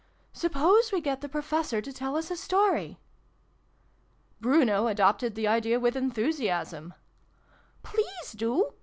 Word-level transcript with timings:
"Suppose 0.33 0.91
we 0.91 0.99
get 0.99 1.21
the 1.21 1.29
Professor 1.29 1.79
to 1.79 1.93
tell 1.93 2.15
us 2.15 2.31
a 2.31 2.35
story." 2.35 2.97
Bruno 4.39 4.87
adopted 4.87 5.35
the 5.35 5.47
idea 5.47 5.79
with 5.79 5.95
enthusiasm." 5.95 6.95
Please 7.83 8.31
do 8.35 8.73